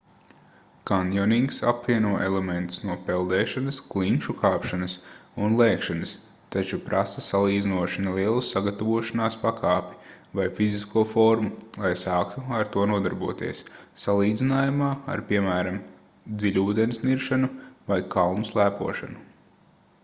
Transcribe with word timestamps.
kanjonings 0.89 1.57
apvieno 1.71 2.13
elementus 2.27 2.79
no 2.89 2.93
peldēšanas 3.09 3.81
klinšu 3.89 4.33
kāpšanas 4.43 4.93
un 5.47 5.57
lēkšanas 5.59 6.13
taču 6.55 6.79
prasa 6.87 7.23
salīdzinoši 7.25 8.05
nelielu 8.05 8.41
sagatavošanās 8.47 9.37
pakāpi 9.43 9.99
vai 10.39 10.47
fizisko 10.61 11.03
formu 11.13 11.83
lai 11.85 11.91
sāktu 12.05 12.45
ar 12.61 12.71
to 12.77 12.87
nodarboties 12.93 13.61
salīdzinājumā 14.07 14.89
ar 15.17 15.23
piemēram 15.33 15.77
dziļūdens 16.45 17.03
niršanu 17.09 17.51
vai 17.93 17.99
kalnu 18.17 18.51
slēpošanu 18.53 19.27